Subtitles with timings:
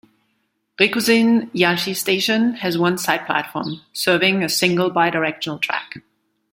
[0.79, 5.97] Rikuzen-Yachi Station has one side platform, serving a single bi-directional track.